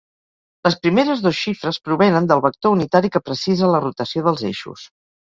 Les 0.67 0.75
primeres 0.85 1.19
dos 1.25 1.35
xifres 1.47 1.77
provenen 1.89 2.29
del 2.31 2.41
vector 2.45 2.73
unitari 2.77 3.11
que 3.17 3.21
precisa 3.27 3.69
la 3.75 3.83
rotació 3.83 4.25
dels 4.29 4.43
eixos. 4.49 4.87